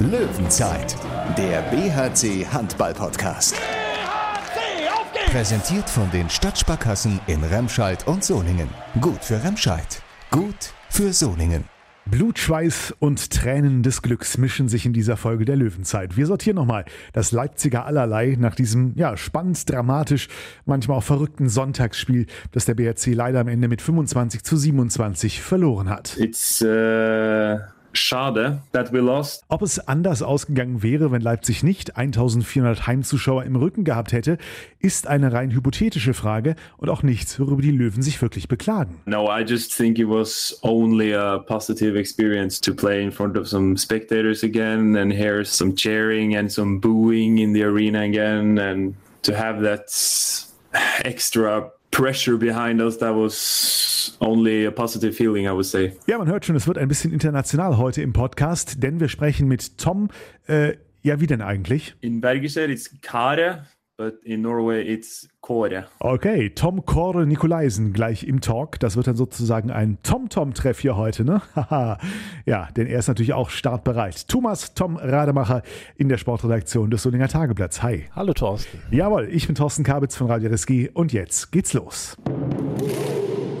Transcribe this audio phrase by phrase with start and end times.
[0.00, 0.96] Löwenzeit,
[1.36, 3.54] der BHC Handball Podcast.
[3.54, 5.30] BHC, auf geht's!
[5.30, 8.70] Präsentiert von den Stadtsparkassen in Remscheid und Solingen.
[9.02, 11.64] Gut für Remscheid, gut für Solingen.
[12.06, 16.16] Blut, Schweiß und Tränen des Glücks mischen sich in dieser Folge der Löwenzeit.
[16.16, 20.28] Wir sortieren nochmal das Leipziger Allerlei nach diesem, ja, spannend, dramatisch,
[20.64, 25.90] manchmal auch verrückten Sonntagsspiel, das der BRC leider am Ende mit 25 zu 27 verloren
[25.90, 26.16] hat.
[26.16, 27.58] It's uh,
[27.92, 29.44] schade that we lost.
[29.48, 34.38] Ob es anders ausgegangen wäre, wenn Leipzig nicht 1400 Heimzuschauer im Rücken gehabt hätte,
[34.78, 39.00] ist eine rein hypothetische Frage und auch nichts, worüber die Löwen sich wirklich beklagen.
[39.06, 43.48] No, I just think it was only a positive experience to play in front of
[43.48, 48.94] some spectators again and hear some cheering and some booing in the arena again and
[49.22, 49.90] to have that
[51.04, 53.36] extra pressure behind us that was
[54.20, 55.92] only a positive feeling I would say.
[56.06, 59.48] Ja, man hört schon, es wird ein bisschen international heute im Podcast, denn wir sprechen
[59.48, 60.08] mit Tom.
[60.46, 61.94] Äh, ja, wie denn eigentlich?
[62.00, 63.64] In Bergischer it's Kare,
[63.96, 65.86] but in Norway it's Kåre.
[65.98, 68.78] Okay, Tom Kåre Nikolaisen gleich im Talk.
[68.80, 71.40] Das wird dann sozusagen ein Tom-Tom-Treff hier heute, ne?
[71.56, 71.98] Haha.
[72.44, 74.28] ja, denn er ist natürlich auch startbereit.
[74.28, 75.62] Thomas Tom Rademacher
[75.96, 77.82] in der Sportredaktion des Solinger Tageblatts.
[77.82, 78.04] Hi.
[78.14, 78.78] Hallo Thorsten.
[78.90, 82.16] Jawohl, ich bin Thorsten Kabitz von Radio Reski und jetzt geht's los.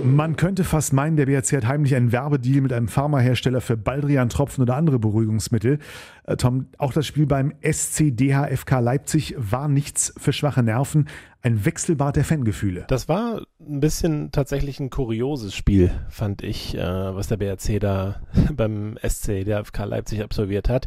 [0.02, 4.62] Man könnte fast meinen, der BRC hat heimlich einen Werbedeal mit einem Pharmahersteller für Baldrian-Tropfen
[4.62, 5.78] oder andere Beruhigungsmittel.
[6.24, 11.08] Äh, Tom, auch das Spiel beim SCDHFK Leipzig war nichts für schwache Nerven,
[11.42, 12.84] ein Wechselbad der Fangefühle.
[12.88, 18.20] Das war ein bisschen tatsächlich ein kurioses Spiel, fand ich, äh, was der BRC da
[18.54, 20.86] beim SCDHFK Leipzig absolviert hat.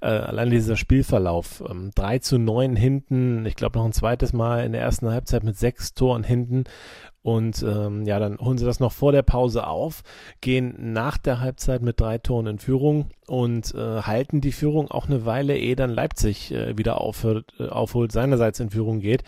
[0.00, 4.64] Äh, allein dieser Spielverlauf, ähm, 3 zu 9 hinten, ich glaube noch ein zweites Mal
[4.64, 6.64] in der ersten Halbzeit mit sechs Toren hinten
[7.24, 10.02] und ähm, ja, dann holen sie das noch vor der Pause auf,
[10.42, 15.06] gehen nach der Halbzeit mit drei Toren in Führung und äh, halten die Führung auch
[15.06, 19.24] eine Weile, ehe dann Leipzig äh, wieder aufhört, äh, aufholt, seinerseits in Führung geht.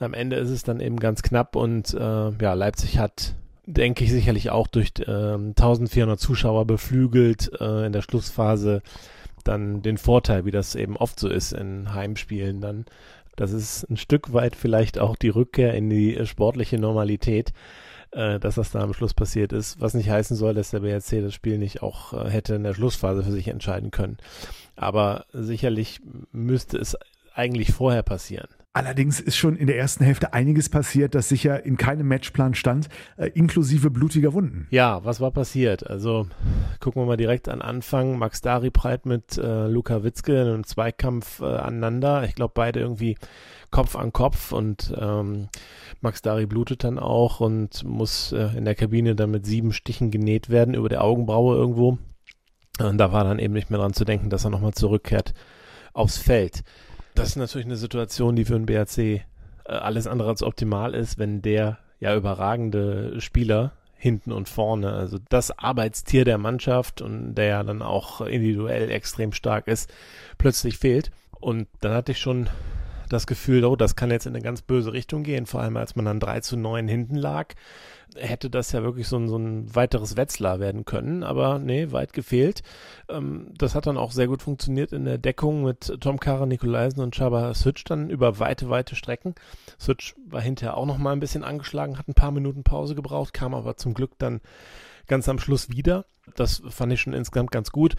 [0.00, 4.12] Am Ende ist es dann eben ganz knapp und äh, ja, Leipzig hat denke ich
[4.12, 8.82] sicherlich auch durch äh, 1400 Zuschauer beflügelt äh, in der Schlussphase
[9.46, 12.86] dann den Vorteil, wie das eben oft so ist in Heimspielen dann
[13.36, 17.52] das ist ein Stück weit vielleicht auch die Rückkehr in die äh, sportliche Normalität,
[18.10, 21.22] äh, dass das da am Schluss passiert ist, was nicht heißen soll, dass der BRC
[21.22, 24.16] das Spiel nicht auch äh, hätte in der Schlussphase für sich entscheiden können.
[24.74, 26.00] Aber sicherlich
[26.32, 26.96] müsste es
[27.36, 28.48] eigentlich vorher passieren.
[28.76, 32.90] Allerdings ist schon in der ersten Hälfte einiges passiert, das sicher in keinem Matchplan stand,
[33.16, 34.66] äh, inklusive blutiger Wunden.
[34.70, 35.86] Ja, was war passiert?
[35.88, 36.26] Also
[36.78, 38.18] gucken wir mal direkt an Anfang.
[38.18, 42.24] Max Dari prallt mit äh, Luka Witzke in einem Zweikampf äh, aneinander.
[42.24, 43.16] Ich glaube, beide irgendwie
[43.70, 45.48] Kopf an Kopf und ähm,
[46.02, 50.10] Max Dari blutet dann auch und muss äh, in der Kabine dann mit sieben Stichen
[50.10, 51.96] genäht werden über der Augenbraue irgendwo.
[52.78, 55.32] Und da war dann eben nicht mehr dran zu denken, dass er nochmal zurückkehrt
[55.94, 56.62] aufs Feld.
[57.16, 59.22] Das ist natürlich eine Situation, die für den BRC äh,
[59.64, 65.58] alles andere als optimal ist, wenn der ja überragende Spieler hinten und vorne, also das
[65.58, 69.90] Arbeitstier der Mannschaft und der ja dann auch individuell extrem stark ist,
[70.36, 71.10] plötzlich fehlt.
[71.40, 72.50] Und dann hatte ich schon
[73.08, 75.96] das Gefühl, oh, das kann jetzt in eine ganz böse Richtung gehen, vor allem als
[75.96, 77.54] man dann 3 zu 9 hinten lag,
[78.14, 82.12] hätte das ja wirklich so ein, so ein weiteres Wetzlar werden können, aber nee, weit
[82.12, 82.62] gefehlt.
[83.08, 87.02] Ähm, das hat dann auch sehr gut funktioniert in der Deckung mit Tom Kara, Nikolaisen
[87.02, 89.34] und Chaba Switch dann über weite, weite Strecken.
[89.78, 93.34] Switch war hinterher auch noch mal ein bisschen angeschlagen, hat ein paar Minuten Pause gebraucht,
[93.34, 94.40] kam aber zum Glück dann
[95.06, 96.04] ganz am Schluss wieder.
[96.34, 97.94] Das fand ich schon insgesamt ganz gut.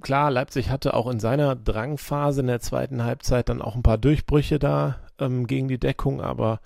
[0.00, 3.98] Klar, Leipzig hatte auch in seiner Drangphase in der zweiten Halbzeit dann auch ein paar
[3.98, 6.60] Durchbrüche da ähm, gegen die Deckung, aber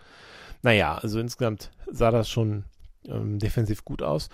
[0.62, 2.64] naja, also insgesamt sah das schon
[3.06, 4.28] ähm, defensiv gut aus.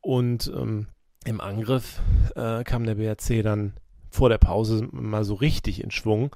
[0.00, 0.86] Und ähm,
[1.24, 2.00] im Angriff
[2.36, 3.74] äh, kam der BRC dann
[4.10, 6.34] vor der Pause mal so richtig in Schwung.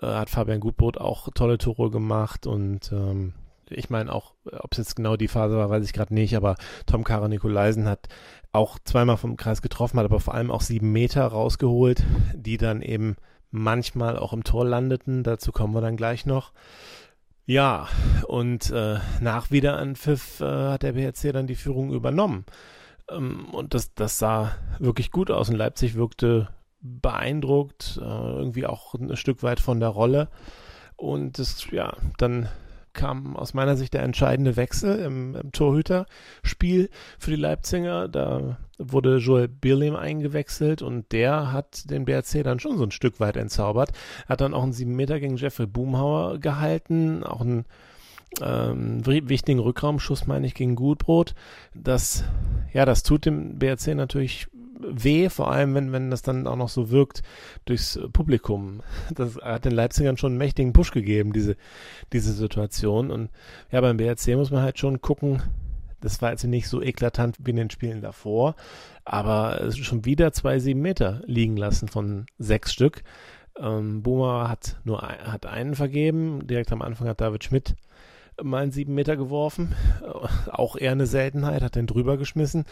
[0.00, 3.34] Äh, hat Fabian Gutbrot auch tolle Tore gemacht und ähm,
[3.70, 6.56] ich meine auch, ob es jetzt genau die Phase war, weiß ich gerade nicht, aber
[6.86, 8.08] Tom Kara Nikolaisen hat
[8.52, 12.04] auch zweimal vom Kreis getroffen, hat aber vor allem auch sieben Meter rausgeholt,
[12.34, 13.16] die dann eben
[13.50, 15.22] manchmal auch im Tor landeten.
[15.22, 16.52] Dazu kommen wir dann gleich noch.
[17.46, 17.88] Ja,
[18.28, 22.44] und äh, nach Wiederanpfiff äh, hat der BRC dann die Führung übernommen.
[23.10, 25.48] Ähm, und das, das sah wirklich gut aus.
[25.48, 26.48] Und Leipzig wirkte
[26.80, 30.28] beeindruckt, äh, irgendwie auch ein Stück weit von der Rolle.
[30.96, 32.48] Und das, ja, dann
[32.92, 38.08] kam aus meiner Sicht der entscheidende Wechsel im, im Torhüterspiel für die Leipziger.
[38.08, 43.20] Da wurde Joel Birlim eingewechselt und der hat den BRC dann schon so ein Stück
[43.20, 43.92] weit entzaubert.
[44.28, 47.64] Hat dann auch einen 7 Meter gegen Jeffrey Boomhauer gehalten, auch einen
[48.40, 51.34] ähm, wichtigen Rückraumschuss, meine ich, gegen Gutbrot.
[51.74, 52.24] Das,
[52.72, 54.48] ja, das tut dem BRC natürlich
[54.92, 57.22] weh, vor allem wenn, wenn das dann auch noch so wirkt
[57.64, 58.82] durchs Publikum.
[59.14, 61.56] Das hat den Leipzigern schon einen mächtigen Push gegeben, diese,
[62.12, 63.10] diese Situation.
[63.10, 63.30] Und
[63.70, 65.42] ja, beim BRC muss man halt schon gucken,
[66.00, 68.54] das war jetzt nicht so eklatant wie in den Spielen davor,
[69.04, 73.02] aber schon wieder zwei sieben Meter liegen lassen von sechs Stück.
[73.58, 76.46] Ähm, Boomer hat nur ein, hat einen vergeben.
[76.46, 77.76] Direkt am Anfang hat David Schmidt
[78.42, 79.74] mal einen sieben Meter geworfen.
[80.50, 82.64] Auch eher eine Seltenheit, hat den drüber geschmissen.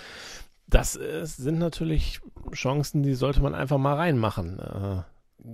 [0.68, 2.20] Das ist, sind natürlich
[2.52, 4.58] Chancen, die sollte man einfach mal reinmachen.
[4.58, 5.02] Äh,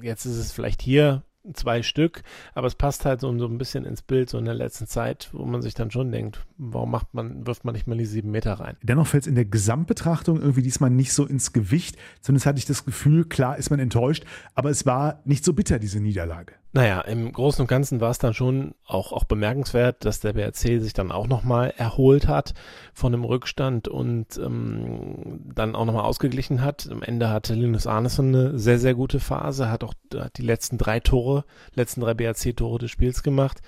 [0.05, 1.23] jetzt ist es vielleicht hier
[1.53, 2.23] zwei Stück,
[2.55, 5.29] aber es passt halt so, so ein bisschen ins Bild so in der letzten Zeit,
[5.33, 8.31] wo man sich dann schon denkt, warum macht man, wirft man nicht mal die sieben
[8.31, 8.77] Meter rein?
[8.83, 11.97] Dennoch fällt es in der Gesamtbetrachtung irgendwie diesmal nicht so ins Gewicht.
[12.21, 14.25] Zumindest hatte ich das Gefühl, klar ist man enttäuscht,
[14.55, 16.55] aber es war nicht so bitter, diese Niederlage.
[16.77, 20.83] Naja, im Großen und Ganzen war es dann schon auch, auch bemerkenswert, dass der BRC
[20.83, 22.53] sich dann auch nochmal erholt hat
[22.93, 26.89] von dem Rückstand und ähm, dann auch nochmal ausgeglichen hat.
[26.91, 30.77] Am Ende hatte Linus Arneson eine sehr, sehr gute Phase, hat auch hat die letzten
[30.77, 31.45] drei Tore,
[31.75, 33.63] letzten drei BRC-Tore des Spiels gemacht.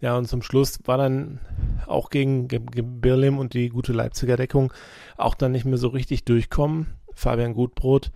[0.00, 1.40] Ja, und zum Schluss war dann
[1.86, 4.72] auch gegen, gegen Birlim und die gute Leipziger Deckung
[5.18, 6.86] auch dann nicht mehr so richtig durchkommen.
[7.14, 8.12] Fabian Gutbrot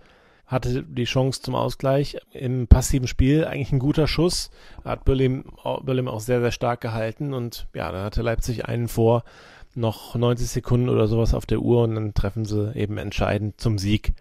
[0.51, 3.45] hatte die Chance zum Ausgleich im passiven Spiel.
[3.45, 4.51] Eigentlich ein guter Schuss.
[4.83, 5.45] Hat Berlin,
[5.83, 7.33] Berlin auch sehr, sehr stark gehalten.
[7.33, 9.23] Und ja, dann hatte Leipzig einen vor,
[9.73, 13.77] noch 90 Sekunden oder sowas auf der Uhr und dann treffen sie eben entscheidend zum
[13.77, 14.13] Sieg.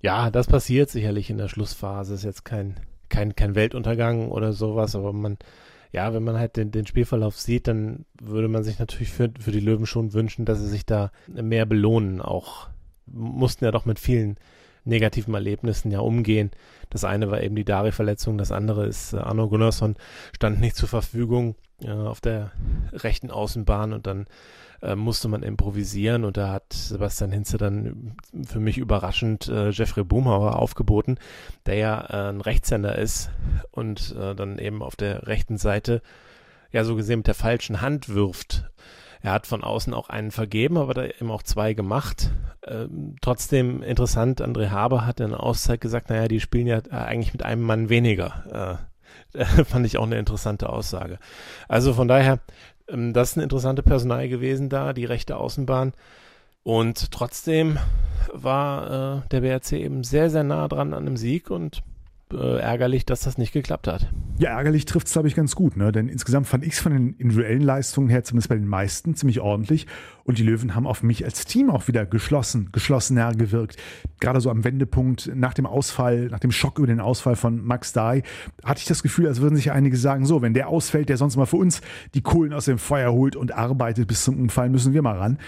[0.00, 2.14] Ja, das passiert sicherlich in der Schlussphase.
[2.14, 2.76] Ist jetzt kein,
[3.08, 5.38] kein, kein Weltuntergang oder sowas, aber man,
[5.90, 9.50] ja, wenn man halt den, den Spielverlauf sieht, dann würde man sich natürlich für, für
[9.50, 12.20] die Löwen schon wünschen, dass sie sich da mehr belohnen.
[12.20, 12.68] Auch
[13.06, 14.36] mussten ja doch mit vielen
[14.84, 16.50] negativen Erlebnissen ja umgehen.
[16.90, 19.96] Das eine war eben die Dari-Verletzung, das andere ist äh, Arno Gunnarsson
[20.34, 22.52] stand nicht zur Verfügung äh, auf der
[22.92, 24.26] rechten Außenbahn und dann
[24.82, 28.16] äh, musste man improvisieren und da hat Sebastian Hinze dann
[28.46, 31.18] für mich überraschend äh, Jeffrey Boomhauer aufgeboten,
[31.66, 33.30] der ja äh, ein Rechtshänder ist
[33.70, 36.02] und äh, dann eben auf der rechten Seite
[36.70, 38.70] ja so gesehen mit der falschen Hand wirft
[39.24, 42.30] er hat von außen auch einen vergeben, aber da eben auch zwei gemacht.
[42.66, 46.90] Ähm, trotzdem interessant, André Haber hat in der Auszeit gesagt, naja, die spielen ja äh,
[46.90, 48.78] eigentlich mit einem Mann weniger.
[49.32, 51.18] Äh, fand ich auch eine interessante Aussage.
[51.68, 52.38] Also von daher,
[52.88, 55.92] ähm, das ist eine interessante Personal gewesen da, die rechte Außenbahn.
[56.62, 57.78] Und trotzdem
[58.32, 61.82] war äh, der BRC eben sehr, sehr nah dran an dem Sieg und
[62.32, 64.10] äh, ärgerlich, dass das nicht geklappt hat.
[64.38, 65.76] Ja, ärgerlich trifft es, glaube ich, ganz gut.
[65.76, 65.92] Ne?
[65.92, 69.40] Denn insgesamt fand ich es von den individuellen Leistungen her, zumindest bei den meisten, ziemlich
[69.40, 69.86] ordentlich.
[70.24, 73.76] Und die Löwen haben auf mich als Team auch wieder geschlossen, geschlossener gewirkt.
[74.20, 77.92] Gerade so am Wendepunkt nach dem Ausfall, nach dem Schock über den Ausfall von Max
[77.92, 78.22] Dahl,
[78.64, 81.36] hatte ich das Gefühl, als würden sich einige sagen, so, wenn der ausfällt, der sonst
[81.36, 81.82] mal für uns
[82.14, 85.38] die Kohlen aus dem Feuer holt und arbeitet bis zum Umfallen, müssen wir mal ran.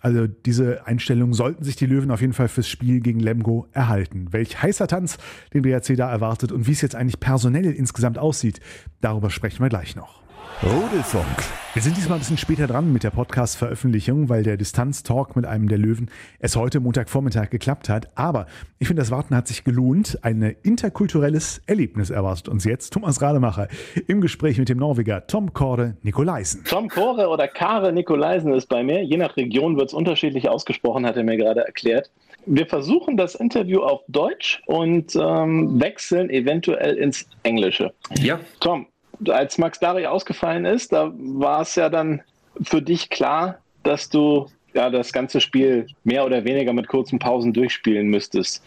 [0.00, 4.32] Also diese Einstellung sollten sich die Löwen auf jeden Fall fürs Spiel gegen Lemgo erhalten.
[4.32, 5.18] Welch heißer Tanz
[5.52, 8.60] den BRC da erwartet und wie es jetzt eigentlich personell insgesamt aussieht,
[9.00, 10.20] darüber sprechen wir gleich noch.
[10.62, 11.26] Rudelfunk.
[11.72, 15.68] Wir sind diesmal ein bisschen später dran mit der Podcast-Veröffentlichung, weil der Distanz-Talk mit einem
[15.68, 18.08] der Löwen es heute Montagvormittag geklappt hat.
[18.14, 18.46] Aber
[18.78, 20.18] ich finde, das Warten hat sich gelohnt.
[20.22, 22.92] Ein interkulturelles Erlebnis erwartet uns jetzt.
[22.92, 23.68] Thomas Rademacher
[24.06, 26.64] im Gespräch mit dem Norweger Tom Kore Nikolaisen.
[26.64, 29.02] Tom Kore oder Kare Nikolaisen ist bei mir.
[29.02, 32.10] Je nach Region wird es unterschiedlich ausgesprochen, hat er mir gerade erklärt.
[32.46, 37.92] Wir versuchen das Interview auf Deutsch und ähm, wechseln eventuell ins Englische.
[38.18, 38.40] Ja.
[38.60, 38.86] Tom,
[39.28, 42.22] als Max Dari ausgefallen ist, da war es ja dann
[42.62, 47.52] für dich klar, dass du ja das ganze Spiel mehr oder weniger mit kurzen Pausen
[47.52, 48.62] durchspielen müsstest.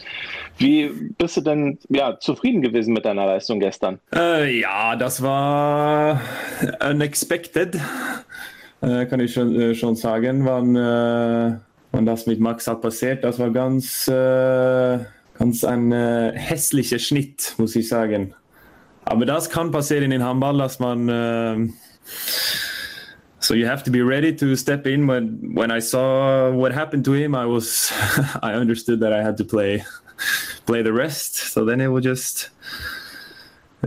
[0.58, 4.00] Wie bist du denn ja zufrieden gewesen mit deiner Leistung gestern?
[4.14, 6.22] Äh, ja, das war
[6.86, 7.80] unexpected,
[8.82, 11.58] äh, kann ich schon, äh, schon sagen, wann, äh,
[11.92, 13.24] wann das mit Max hat passiert.
[13.24, 15.00] Das war ganz, äh,
[15.38, 18.34] ganz ein äh, hässlicher Schnitt, muss ich sagen.
[19.06, 21.10] Aber das kann passieren in Handball, dass man.
[21.10, 21.72] Uh,
[23.40, 25.08] so you have to be ready to step in.
[25.08, 27.92] When when I saw what happened to him, I was
[28.42, 29.84] I understood that I had to play
[30.66, 31.36] play the rest.
[31.36, 32.50] So then it was just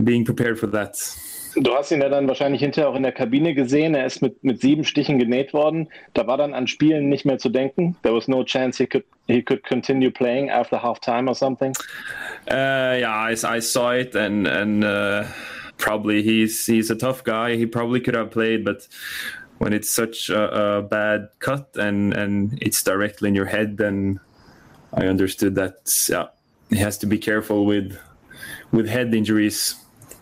[0.05, 0.97] being prepared for that.
[1.59, 3.95] Du hast ihn ja dann wahrscheinlich hinterher auch in der Kabine gesehen.
[3.95, 5.89] Er ist mit, mit sieben Stichen genäht worden.
[6.13, 7.97] Da war dann an Spielen nicht mehr zu denken.
[8.03, 11.73] There was no chance he could he could continue playing after half time or something.
[12.51, 15.25] Uh, yeah, I, I saw it and and uh,
[15.79, 17.57] probably he's he's a tough guy.
[17.57, 18.87] He probably could have played, but
[19.59, 24.21] when it's such a, a bad cut and and it's directly in your head, then
[24.93, 25.77] I understood that
[26.09, 26.27] yeah,
[26.69, 27.99] he has to be careful with
[28.73, 29.77] with head injuries.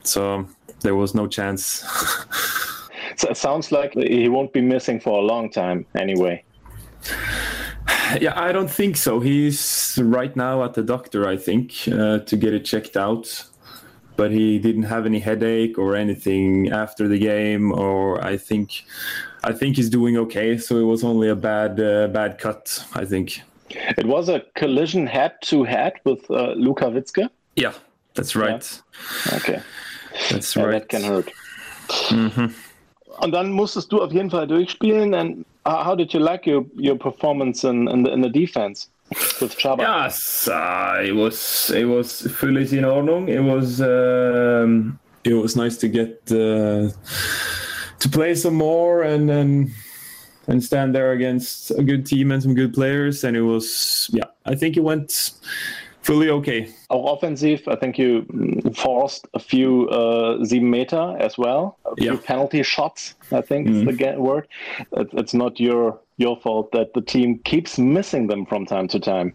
[0.05, 0.47] So
[0.85, 1.63] there was no chance.
[3.17, 6.45] so it sounds like he won't be missing for a long time anyway.
[8.21, 9.19] Yeah, I don't think so.
[9.19, 13.45] He's right now at the doctor, I think, uh, to get it checked out.
[14.17, 18.85] But he didn't have any headache or anything after the game, or I think,
[19.43, 20.57] I think he's doing okay.
[20.57, 23.41] So it was only a bad, uh, bad cut, I think.
[23.71, 27.29] It was a collision head to head with uh, Luka Witzke.
[27.57, 27.73] Yeah,
[28.15, 28.83] that's right.
[29.27, 29.37] Yeah.
[29.37, 29.63] Okay.
[30.31, 30.73] That's right.
[30.73, 31.31] That can hurt.
[32.11, 32.55] Mhm.
[33.21, 35.15] Und dann musstest du auf jeden Fall durchspielen.
[35.15, 38.89] And how did you like your, your performance in, in, the, in the defense
[39.41, 39.81] with Chaba?
[39.81, 43.29] Yes, uh, it was it was fully in Ordnung.
[43.29, 46.91] It was um, it was nice to get uh,
[47.99, 49.71] to play some more and and
[50.47, 53.25] and stand there against a good team and some good players.
[53.25, 55.33] And it was yeah, I think it went
[56.05, 56.69] fully okay.
[56.89, 61.97] Auch offensiv, I think you mm, forced a few uh, sieben Meter as well, a
[61.97, 62.21] few Yeah.
[62.27, 63.15] penalty shots.
[63.33, 64.47] I think is the word.
[64.93, 69.01] It, it's not your your fault that the team keeps missing them from time to
[69.01, 69.33] time.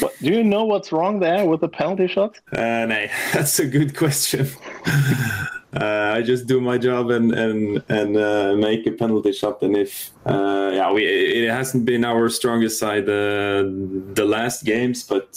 [0.00, 2.40] What, do you know what's wrong there with the penalty shots?
[2.52, 4.48] Uh, no, that's a good question.
[5.74, 9.62] uh, I just do my job and and and uh, make a penalty shot.
[9.62, 13.64] And if uh, yeah, we it hasn't been our strongest side uh,
[14.14, 15.28] the last games, but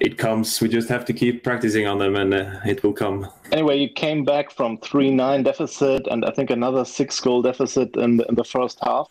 [0.00, 0.60] it comes.
[0.60, 3.28] We just have to keep practicing on them, and uh, it will come.
[3.50, 7.96] Anyway, you came back from three nine deficit and I think another six goal deficit
[7.96, 9.08] in the, in the first half,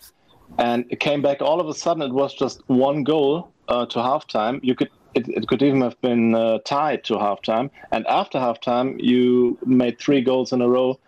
[0.60, 2.04] and it came back all of a sudden.
[2.04, 4.62] It was just one goal uh, to halftime.
[4.64, 4.90] You could.
[5.16, 7.70] It, it could even have been uh, tied to halftime.
[7.92, 11.00] And after halftime, you made three goals in a row.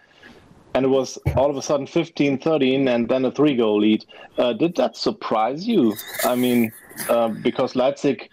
[0.73, 4.05] And it was all of a sudden 15 13 and then a three goal lead.
[4.37, 5.95] Uh, did that surprise you?
[6.25, 6.73] I mean,
[7.09, 8.29] uh, because Leipzig,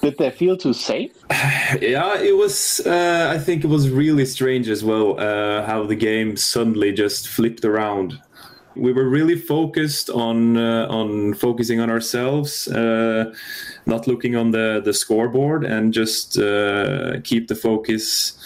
[0.00, 1.12] did they feel too safe?
[1.80, 2.80] Yeah, it was.
[2.86, 7.26] Uh, I think it was really strange as well uh, how the game suddenly just
[7.26, 8.20] flipped around.
[8.76, 13.32] We were really focused on uh, on focusing on ourselves, uh,
[13.86, 18.38] not looking on the the scoreboard, and just uh, keep the focus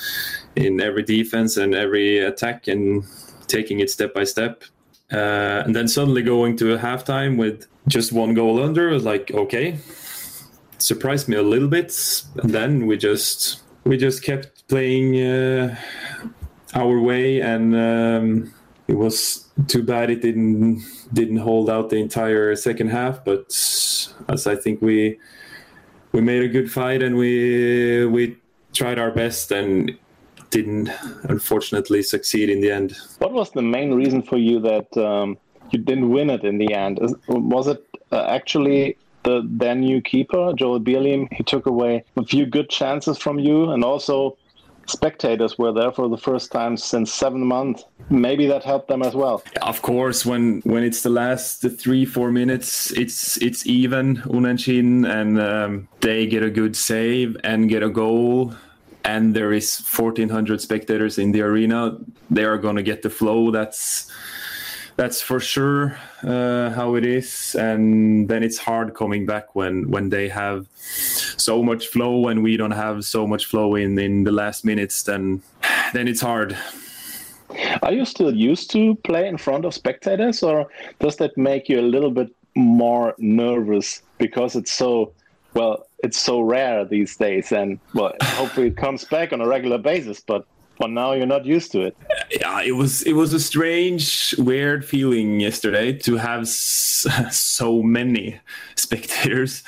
[0.56, 3.04] in every defense and every attack, and
[3.46, 4.64] taking it step by step.
[5.10, 9.30] Uh, and then suddenly going to a halftime with just one goal under, was like
[9.30, 9.78] okay,
[10.78, 11.92] surprised me a little bit
[12.36, 15.76] and then we just we just kept playing uh,
[16.74, 18.54] our way and um,
[18.88, 23.44] it was too bad it didn't didn't hold out the entire second half but
[24.28, 25.18] as i think we
[26.12, 28.36] we made a good fight and we we
[28.72, 29.96] tried our best and
[30.50, 30.90] didn't
[31.24, 35.36] unfortunately succeed in the end What was the main reason for you that um,
[35.70, 36.98] you didn't win it in the end?
[37.28, 41.32] Was it uh, actually the then new keeper, Joel Bierlehm?
[41.32, 44.36] He took away a few good chances from you, and also
[44.88, 47.84] spectators were there for the first time since seven months.
[48.10, 49.42] Maybe that helped them as well.
[49.62, 55.40] Of course, when when it's the last three four minutes, it's it's even unentschieden, and
[55.40, 58.54] um, they get a good save and get a goal,
[59.04, 61.98] and there is 1,400 spectators in the arena.
[62.30, 63.50] They are gonna get the flow.
[63.50, 64.10] That's
[64.98, 70.10] that's for sure uh, how it is, and then it's hard coming back when when
[70.10, 70.66] they have
[71.36, 75.04] so much flow and we don't have so much flow in in the last minutes.
[75.04, 75.40] Then
[75.92, 76.58] then it's hard.
[77.82, 80.66] Are you still used to play in front of spectators, or
[80.98, 85.12] does that make you a little bit more nervous because it's so
[85.54, 85.86] well?
[86.02, 90.20] It's so rare these days, and well, hopefully it comes back on a regular basis.
[90.20, 90.44] But
[90.78, 91.96] for now, you're not used to it.
[92.30, 98.38] yeah it was it was a strange weird feeling yesterday to have s- so many
[98.76, 99.62] spectators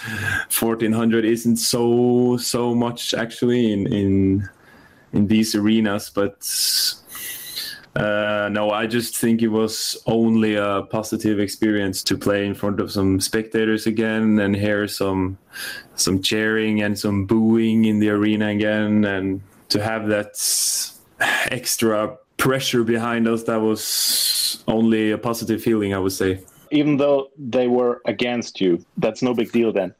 [0.49, 4.49] 1400 isn't so so much actually in in
[5.13, 6.37] in these arenas but
[7.97, 12.79] uh, no, I just think it was only a positive experience to play in front
[12.81, 15.37] of some spectators again and hear some
[15.97, 19.41] some cheering and some booing in the arena again, and
[19.71, 20.37] to have that
[21.51, 23.45] extra pressure behind us.
[23.45, 26.41] That was only a positive feeling, I would say.
[26.71, 29.95] Even though they were against you, that's no big deal then.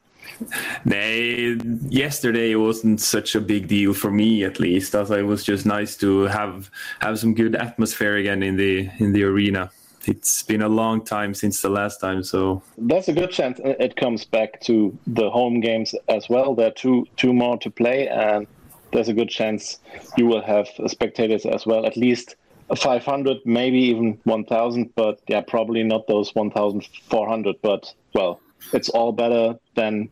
[0.85, 1.57] Nay,
[1.89, 5.67] yesterday it wasn't such a big deal for me, at least, as it was just
[5.67, 9.71] nice to have have some good atmosphere again in the in the arena.
[10.07, 13.97] It's been a long time since the last time, so There's a good chance it
[13.97, 16.55] comes back to the home games as well.
[16.55, 18.47] There are two two more to play, and
[18.93, 19.79] there's a good chance
[20.17, 21.87] you will have spectators as well.
[21.87, 22.37] At least
[22.77, 27.57] 500, maybe even 1,000, but yeah, probably not those 1,400.
[27.63, 28.41] But well,
[28.73, 30.09] it's all better than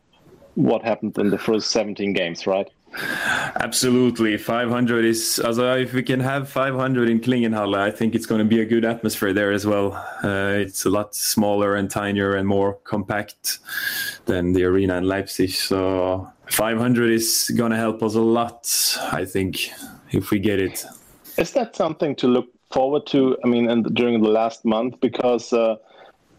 [0.55, 2.69] what happened in the first 17 games, right?
[3.61, 5.39] Absolutely, 500 is.
[5.45, 8.65] Also, if we can have 500 in Klingenhalle, I think it's going to be a
[8.65, 9.93] good atmosphere there as well.
[10.25, 13.59] Uh, it's a lot smaller and tinier and more compact
[14.25, 15.51] than the arena in Leipzig.
[15.51, 18.67] So, 500 is going to help us a lot.
[19.13, 19.71] I think
[20.11, 20.85] if we get it.
[21.37, 23.39] Is that something to look forward to?
[23.45, 25.53] I mean, and during the last month, because.
[25.53, 25.77] Uh,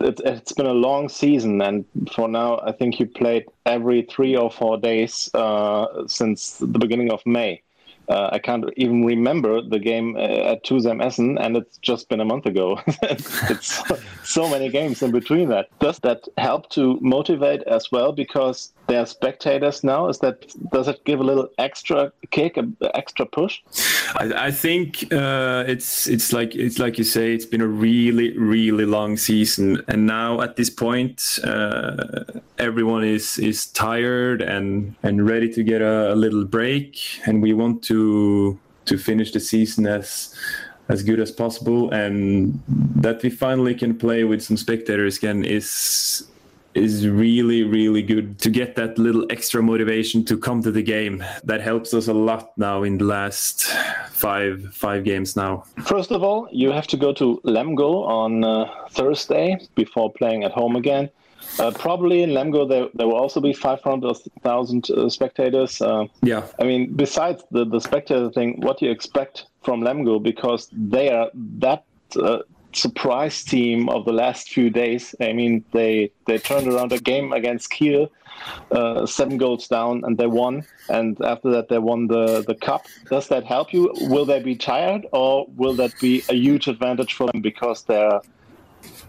[0.01, 1.83] it, has been a long season, and
[2.15, 7.11] for now, I think you played every three or four days uh, since the beginning
[7.11, 7.61] of May.
[8.07, 12.21] Uh, I can't even remember the game uh, at Tuzem Essen, and it's just been
[12.21, 12.79] a month ago.
[13.03, 15.67] it's so, so, many games in between that.
[15.79, 18.13] Does that help to motivate as well?
[18.13, 20.09] Because there are spectators now.
[20.09, 23.61] Is that does it give a little extra kick, an extra push?
[24.15, 27.33] I, I think uh, it's it's like it's like you say.
[27.33, 32.23] It's been a really really long season, and now at this point, uh,
[32.57, 37.53] everyone is is tired and and ready to get a, a little break, and we
[37.53, 40.35] want to to finish the season as
[40.89, 42.59] as good as possible and
[42.95, 46.25] that we finally can play with some spectators again is
[46.73, 51.23] is really really good to get that little extra motivation to come to the game
[51.43, 53.65] that helps us a lot now in the last
[54.11, 58.69] five five games now first of all you have to go to lemgo on uh,
[58.91, 61.09] thursday before playing at home again
[61.57, 65.81] uh, probably in Lemgo there, there will also be 500,000 uh, spectators.
[65.81, 66.45] Uh, yeah.
[66.59, 70.21] I mean, besides the, the spectator thing, what do you expect from Lemgo?
[70.21, 71.83] Because they are that
[72.15, 72.39] uh,
[72.73, 75.15] surprise team of the last few days.
[75.21, 78.11] I mean, they they turned around a game against Kiel,
[78.71, 80.65] uh, seven goals down, and they won.
[80.89, 82.85] And after that, they won the the cup.
[83.09, 83.91] Does that help you?
[84.01, 88.21] Will they be tired, or will that be a huge advantage for them because they're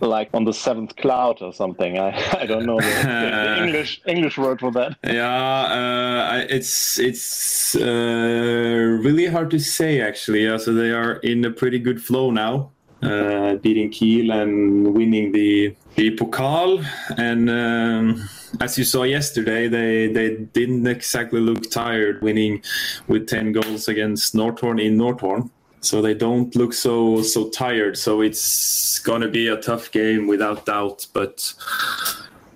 [0.01, 1.99] like on the seventh cloud or something.
[1.99, 4.97] I, I don't know the, the English English word for that.
[5.05, 10.45] Yeah, uh, it's it's uh, really hard to say actually.
[10.45, 12.71] Yeah, so they are in a pretty good flow now,
[13.03, 16.85] uh, beating Kiel and winning the the Pokal.
[17.17, 18.29] And um,
[18.61, 22.63] as you saw yesterday, they they didn't exactly look tired, winning
[23.09, 27.97] with ten goals against Northorn in Northorn so they don't look so so tired.
[27.97, 31.07] So it's gonna be a tough game without doubt.
[31.13, 31.53] But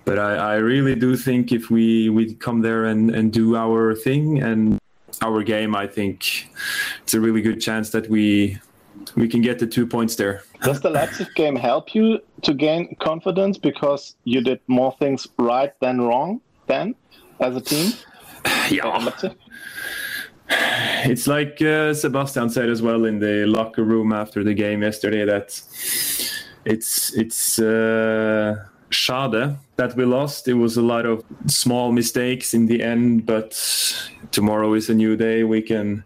[0.05, 3.95] but I, I really do think if we we come there and and do our
[3.95, 4.79] thing and
[5.21, 6.47] our game, I think
[7.03, 8.59] it's a really good chance that we
[9.15, 10.43] we can get the two points there.
[10.63, 15.73] Does the Leipzig game help you to gain confidence because you did more things right
[15.79, 16.95] than wrong then
[17.39, 17.93] as a team?
[18.69, 19.09] Yeah
[20.49, 25.25] it's like uh, Sebastian said as well in the locker room after the game yesterday
[25.25, 25.61] that
[26.65, 28.55] it's it's uh,
[28.89, 30.47] schade that we lost.
[30.47, 33.51] It was a lot of small mistakes in the end, but
[34.31, 35.43] tomorrow is a new day.
[35.43, 36.03] We can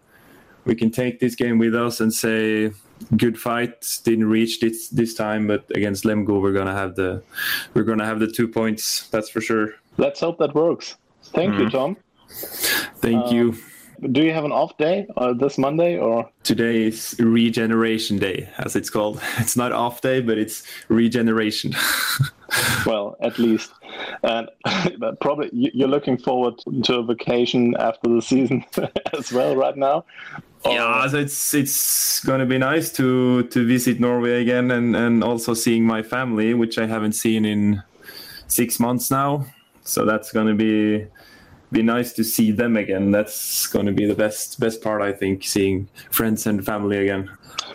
[0.64, 2.72] we can take this game with us and say
[3.16, 3.98] good fight.
[4.04, 7.22] Didn't reach this this time, but against Lemgo we're gonna have the
[7.74, 9.08] we're gonna have the two points.
[9.08, 9.74] That's for sure.
[9.96, 10.96] Let's hope that works.
[11.22, 11.62] Thank mm-hmm.
[11.62, 11.96] you, Tom.
[13.00, 13.56] Thank uh, you
[14.12, 16.28] do you have an off day uh, this Monday or?
[16.42, 19.20] Today is regeneration day, as it's called.
[19.38, 21.74] It's not off day, but it's regeneration.
[22.86, 23.72] well, at least,
[24.22, 24.48] and
[25.20, 28.64] probably you're looking forward to a vacation after the season
[29.12, 30.04] as well, right now.
[30.64, 30.72] Or...
[30.72, 34.94] Yeah, oh, so it's it's going to be nice to to visit Norway again, and
[34.94, 37.82] and also seeing my family, which I haven't seen in
[38.46, 39.46] six months now.
[39.84, 41.06] So that's going to be
[41.72, 43.10] be nice to see them again.
[43.10, 47.30] That's going to be the best best part, I think, seeing friends and family again.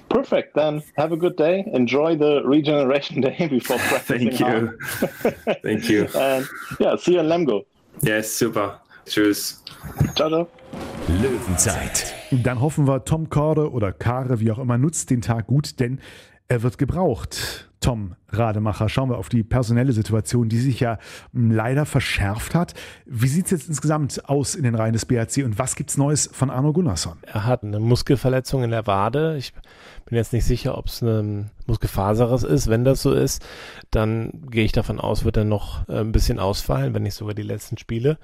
[0.10, 0.56] Perfect.
[0.56, 1.64] Then have a good day.
[1.74, 4.32] Enjoy the regeneration day before practicing.
[4.32, 4.78] Thank you.
[5.64, 6.08] Thank you.
[6.16, 6.46] And
[6.80, 7.66] yeah, see you in Lemgo.
[8.02, 8.80] Yes, super.
[9.06, 9.62] Tschüss.
[10.16, 10.48] Ciao, ciao.
[11.08, 12.16] Löwenzeit.
[12.44, 16.00] Dann hoffen wir, Tom Korde oder Kare, wie auch immer, nutzt den Tag gut, denn
[16.48, 17.70] er wird gebraucht.
[17.86, 20.98] Tom Rademacher, schauen wir auf die personelle Situation, die sich ja
[21.34, 22.74] hm, leider verschärft hat.
[23.06, 25.98] Wie sieht es jetzt insgesamt aus in den Reihen des BRC und was gibt es
[25.98, 27.20] Neues von Arno Gunnarsson?
[27.22, 29.38] Er hat eine Muskelverletzung in der Wade.
[29.38, 29.54] Ich
[30.06, 32.72] bin jetzt nicht sicher, ob es eine Muskelfaseres ist.
[32.72, 33.46] Wenn das so ist,
[33.92, 37.36] dann gehe ich davon aus, wird er noch äh, ein bisschen ausfallen, wenn nicht sogar
[37.36, 38.18] die letzten Spiele.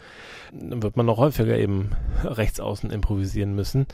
[0.51, 1.91] Dann wird man noch häufiger eben
[2.23, 3.85] rechts außen improvisieren müssen.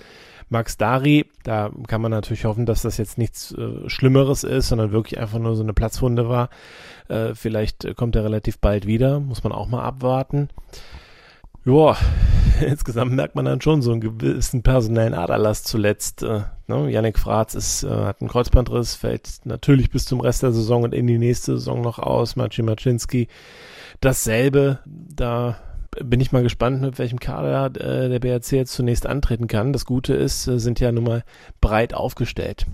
[0.50, 4.92] Max Dari, da kann man natürlich hoffen, dass das jetzt nichts äh, Schlimmeres ist, sondern
[4.92, 6.50] wirklich einfach nur so eine Platzwunde war.
[7.10, 10.50] Äh, vielleicht kommt er relativ bald wieder, muss man auch mal abwarten.
[11.66, 11.98] Joa,
[12.66, 16.24] insgesamt merkt man dann schon so einen gewissen personellen Aderlass zuletzt.
[16.24, 17.14] Äh, ne?
[17.16, 21.08] Fratz ist, äh, hat einen Kreuzbandriss, fällt natürlich bis zum Rest der Saison und in
[21.08, 22.38] die nächste Saison noch aus.
[22.38, 23.28] Maciej Maczynski
[24.00, 24.80] dasselbe.
[24.86, 25.58] Da
[26.04, 29.74] bin ich mal gespannt, mit welchem Kader äh, der BRC jetzt zunächst antreten kann.
[29.74, 31.24] Das Gute ist, äh, sind ja nun mal
[31.62, 32.66] breit aufgestellt.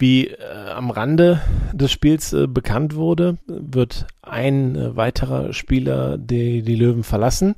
[0.00, 1.42] Wie äh, am Rande
[1.74, 7.54] des Spiels äh, bekannt wurde, wird ein äh, weiterer Spieler die, die Löwen verlassen,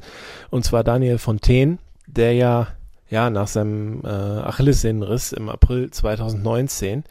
[0.51, 2.66] und zwar Daniel Fontaine, der ja,
[3.09, 7.05] ja nach seinem äh, Achillessehnenriss im April 2019,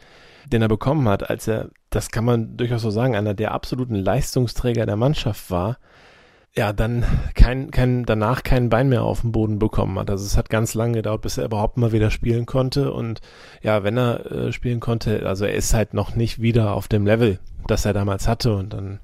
[0.44, 3.94] den er bekommen hat, als er, das kann man durchaus so sagen, einer der absoluten
[3.94, 5.78] Leistungsträger der Mannschaft war,
[6.54, 10.10] ja, dann kein, kein, danach kein Bein mehr auf dem Boden bekommen hat.
[10.10, 12.92] Also es hat ganz lange gedauert, bis er überhaupt mal wieder spielen konnte.
[12.92, 13.20] Und
[13.62, 17.06] ja, wenn er äh, spielen konnte, also er ist halt noch nicht wieder auf dem
[17.06, 18.54] Level, das er damals hatte.
[18.54, 19.00] Und dann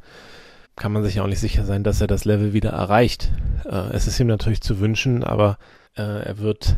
[0.76, 3.32] kann man sich auch nicht sicher sein, dass er das Level wieder erreicht.
[3.64, 5.56] Äh, es ist ihm natürlich zu wünschen, aber
[5.96, 6.76] äh, er wird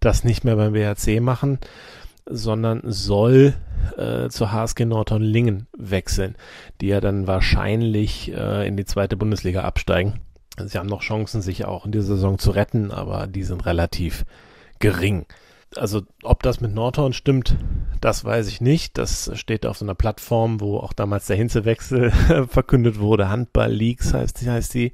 [0.00, 1.58] das nicht mehr beim WHC machen
[2.26, 3.54] sondern soll
[3.96, 6.36] äh, zur HSG Nordhorn-Lingen wechseln,
[6.80, 10.20] die ja dann wahrscheinlich äh, in die zweite Bundesliga absteigen.
[10.58, 14.24] Sie haben noch Chancen, sich auch in dieser Saison zu retten, aber die sind relativ
[14.78, 15.26] gering.
[15.76, 17.56] Also ob das mit Nordhorn stimmt,
[18.00, 18.98] das weiß ich nicht.
[18.98, 22.10] Das steht auf so einer Plattform, wo auch damals der Hinzewechsel
[22.48, 23.30] verkündet wurde.
[23.30, 24.92] Handball Leagues heißt, heißt die.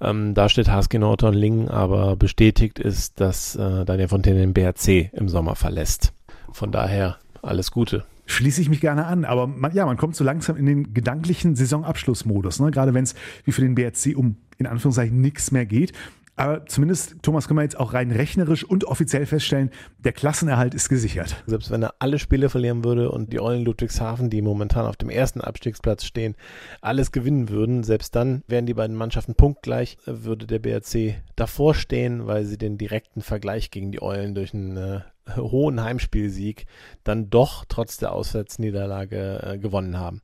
[0.00, 5.12] Ähm, da steht HSG Nordhorn Lingen, aber bestätigt ist, dass äh, Daniel Fontaine den BRC
[5.12, 6.12] im Sommer verlässt.
[6.52, 8.04] Von daher alles Gute.
[8.26, 11.56] Schließe ich mich gerne an, aber man, ja, man kommt so langsam in den gedanklichen
[11.56, 12.70] Saisonabschlussmodus, ne?
[12.70, 15.92] gerade wenn es wie für den BRC um in Anführungszeichen nichts mehr geht.
[16.34, 20.88] Aber zumindest, Thomas, können wir jetzt auch rein rechnerisch und offiziell feststellen, der Klassenerhalt ist
[20.88, 21.42] gesichert.
[21.46, 25.10] Selbst wenn er alle Spiele verlieren würde und die Eulen Ludwigshafen, die momentan auf dem
[25.10, 26.34] ersten Abstiegsplatz stehen,
[26.80, 32.26] alles gewinnen würden, selbst dann wären die beiden Mannschaften punktgleich, würde der BRC davor stehen,
[32.26, 35.00] weil sie den direkten Vergleich gegen die Eulen durch einen äh,
[35.36, 36.66] hohen Heimspielsieg
[37.04, 40.22] dann doch trotz der Auswärtsniederlage äh, gewonnen haben.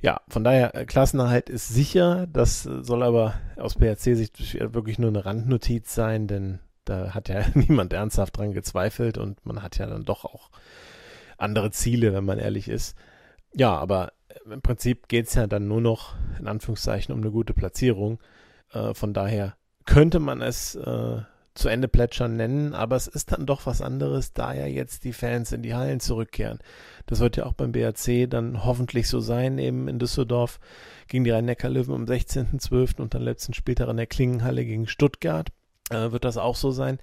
[0.00, 2.26] Ja, von daher, äh, Klassenerhalt ist sicher.
[2.26, 7.92] Das soll aber aus PRC-Sicht wirklich nur eine Randnotiz sein, denn da hat ja niemand
[7.92, 10.50] ernsthaft dran gezweifelt und man hat ja dann doch auch
[11.38, 12.96] andere Ziele, wenn man ehrlich ist.
[13.54, 14.12] Ja, aber
[14.50, 18.18] im Prinzip geht es ja dann nur noch in Anführungszeichen um eine gute Platzierung.
[18.72, 21.20] Äh, von daher könnte man es äh,
[21.54, 25.12] zu Ende plätschern nennen, aber es ist dann doch was anderes, da ja jetzt die
[25.12, 26.58] Fans in die Hallen zurückkehren.
[27.06, 30.60] Das wird ja auch beim BRC dann hoffentlich so sein, eben in Düsseldorf
[31.08, 33.00] gegen die Rhein-Neckar-Löwen am 16.12.
[33.00, 35.50] und dann letzten Spieltag in der Klingenhalle gegen Stuttgart.
[35.90, 36.98] Äh, wird das auch so sein,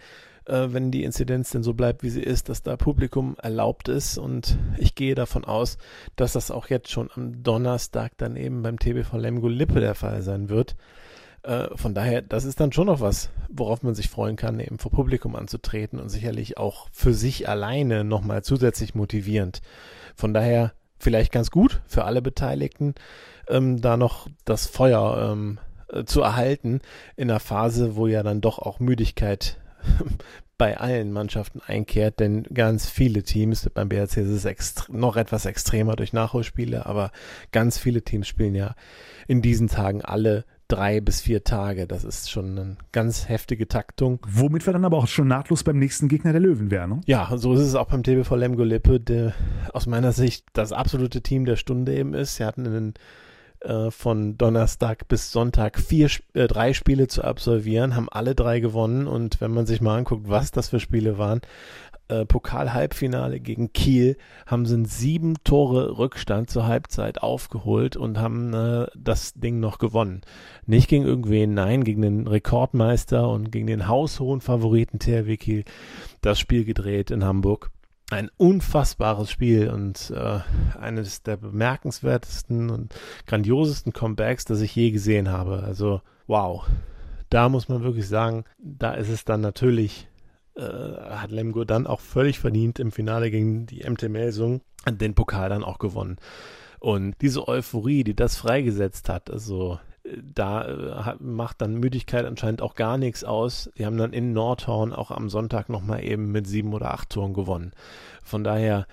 [0.46, 4.18] äh, wenn die Inzidenz denn so bleibt, wie sie ist, dass da Publikum erlaubt ist
[4.18, 5.78] und ich gehe davon aus,
[6.16, 10.22] dass das auch jetzt schon am Donnerstag dann eben beim TBV Lemgo Lippe der Fall
[10.24, 10.76] sein wird.
[11.50, 14.78] Äh, von daher, das ist dann schon noch was, worauf man sich freuen kann, eben
[14.78, 19.62] vor Publikum anzutreten und sicherlich auch für sich alleine nochmal zusätzlich motivierend.
[20.16, 22.94] Von daher vielleicht ganz gut für alle Beteiligten,
[23.48, 25.60] ähm, da noch das Feuer ähm,
[25.92, 26.82] äh, zu erhalten
[27.16, 29.58] in einer Phase, wo ja dann doch auch Müdigkeit
[30.60, 35.96] bei allen Mannschaften einkehrt, denn ganz viele Teams, beim BRC ist es noch etwas extremer
[35.96, 37.12] durch Nachholspiele, aber
[37.52, 38.76] ganz viele Teams spielen ja
[39.28, 41.86] in diesen Tagen alle drei bis vier Tage.
[41.88, 44.20] Das ist schon eine ganz heftige Taktung.
[44.26, 46.90] Womit wir dann aber auch schon nahtlos beim nächsten Gegner der Löwen wären.
[46.90, 47.02] Ne?
[47.06, 49.34] Ja, so ist es auch beim TBV Lemgo Lippe, der
[49.74, 52.38] aus meiner Sicht das absolute Team der Stunde eben ist.
[52.38, 52.94] Sie hatten einen
[53.62, 59.06] äh, von Donnerstag bis Sonntag vier, äh, drei Spiele zu absolvieren, haben alle drei gewonnen
[59.06, 61.42] und wenn man sich mal anguckt, was das für Spiele waren,
[62.10, 68.88] äh, Pokal-Halbfinale gegen Kiel haben sie sieben Tore Rückstand zur Halbzeit aufgeholt und haben äh,
[68.98, 70.22] das Ding noch gewonnen.
[70.66, 75.64] Nicht gegen irgendwen, nein, gegen den Rekordmeister und gegen den haushohen Favoriten THW Kiel
[76.22, 77.72] das Spiel gedreht in Hamburg.
[78.12, 80.40] Ein unfassbares Spiel und äh,
[80.80, 82.96] eines der bemerkenswertesten und
[83.28, 85.62] grandiosesten Comebacks, das ich je gesehen habe.
[85.64, 86.66] Also, wow.
[87.30, 90.09] Da muss man wirklich sagen, da ist es dann natürlich
[90.60, 95.50] äh, hat Lemgo dann auch völlig verdient im Finale gegen die MT Melsung den Pokal
[95.50, 96.18] dann auch gewonnen.
[96.80, 102.62] Und diese Euphorie, die das freigesetzt hat, also äh, da äh, macht dann Müdigkeit anscheinend
[102.62, 103.70] auch gar nichts aus.
[103.78, 107.34] Die haben dann in Nordhorn auch am Sonntag nochmal eben mit sieben oder acht Toren
[107.34, 107.72] gewonnen.
[108.24, 108.86] Von daher,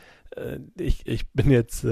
[0.76, 1.86] ich, ich bin jetzt,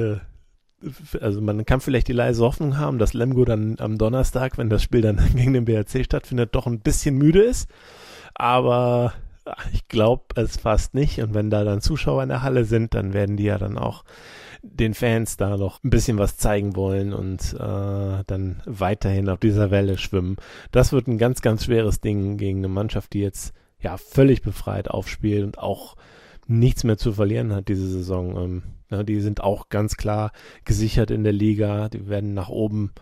[1.20, 4.82] also man kann vielleicht die leise Hoffnung haben, dass Lemgo dann am Donnerstag, wenn das
[4.82, 7.70] Spiel dann gegen den BRC stattfindet, doch ein bisschen müde ist.
[8.34, 9.14] Aber
[9.72, 11.20] ich glaube es fast nicht.
[11.20, 14.04] Und wenn da dann Zuschauer in der Halle sind, dann werden die ja dann auch
[14.62, 19.70] den Fans da noch ein bisschen was zeigen wollen und äh, dann weiterhin auf dieser
[19.70, 20.36] Welle schwimmen.
[20.72, 24.88] Das wird ein ganz, ganz schweres Ding gegen eine Mannschaft, die jetzt ja völlig befreit
[24.88, 25.96] aufspielt und auch
[26.46, 28.36] nichts mehr zu verlieren hat diese Saison.
[28.36, 30.32] Ähm, ja, die sind auch ganz klar
[30.64, 31.88] gesichert in der Liga.
[31.88, 32.92] Die werden nach oben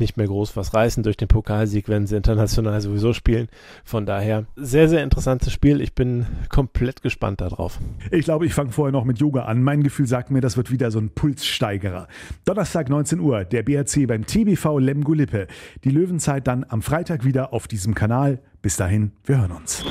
[0.00, 1.02] nicht mehr groß was reißen.
[1.02, 3.48] Durch den Pokalsieg werden sie international sowieso spielen.
[3.84, 5.80] Von daher sehr, sehr interessantes Spiel.
[5.80, 7.78] Ich bin komplett gespannt darauf.
[8.10, 9.62] Ich glaube, ich fange vorher noch mit Yoga an.
[9.62, 12.08] Mein Gefühl sagt mir, das wird wieder so ein Pulssteigerer.
[12.44, 15.46] Donnerstag 19 Uhr, der BRC beim TBV Lemgo-Lippe.
[15.84, 18.40] Die Löwenzeit dann am Freitag wieder auf diesem Kanal.
[18.62, 19.84] Bis dahin, wir hören uns.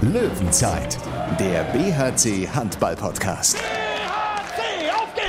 [0.00, 0.98] Löwenzeit,
[1.40, 3.58] der BHC Handball Podcast.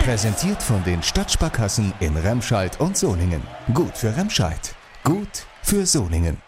[0.05, 3.41] Präsentiert von den Stadtsparkassen in Remscheid und Solingen.
[3.73, 4.75] Gut für Remscheid.
[5.03, 6.44] Gut für Solingen.